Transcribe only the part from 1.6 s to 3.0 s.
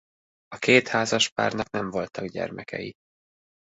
nem voltak gyermekei.